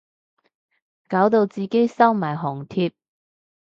[1.07, 2.91] 搞到自己收埋紅帖